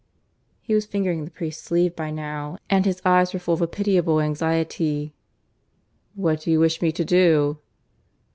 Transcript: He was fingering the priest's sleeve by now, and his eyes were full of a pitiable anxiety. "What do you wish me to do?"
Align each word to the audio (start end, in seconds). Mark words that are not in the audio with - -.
He 0.61 0.73
was 0.73 0.87
fingering 0.87 1.25
the 1.25 1.29
priest's 1.29 1.61
sleeve 1.63 1.95
by 1.95 2.09
now, 2.09 2.57
and 2.71 2.85
his 2.87 3.03
eyes 3.05 3.33
were 3.33 3.39
full 3.39 3.53
of 3.53 3.61
a 3.61 3.67
pitiable 3.67 4.19
anxiety. 4.19 5.13
"What 6.15 6.41
do 6.41 6.49
you 6.49 6.59
wish 6.59 6.81
me 6.81 6.91
to 6.91 7.05
do?" 7.05 7.59